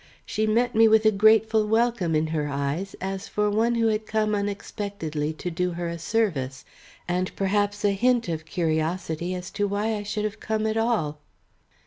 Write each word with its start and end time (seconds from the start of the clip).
She 0.25 0.47
met 0.47 0.73
me 0.73 0.87
with 0.87 1.05
a 1.05 1.11
grateful 1.11 1.67
welcome 1.67 2.15
in 2.15 2.25
her 2.33 2.47
eyes 2.47 2.95
as 2.99 3.27
for 3.27 3.51
one 3.51 3.75
who 3.75 3.85
had 3.89 4.07
come 4.07 4.33
unexpectedly 4.33 5.31
to 5.33 5.51
do 5.51 5.73
her 5.73 5.87
a 5.89 5.99
service, 5.99 6.65
and 7.07 7.29
perhaps 7.35 7.85
a 7.85 7.91
hint 7.91 8.27
of 8.27 8.43
curiosity 8.45 9.35
as 9.35 9.51
to 9.51 9.67
why 9.67 9.93
I 9.93 10.01
should 10.01 10.23
have 10.23 10.39
come 10.39 10.65
at 10.65 10.75
all. 10.75 11.19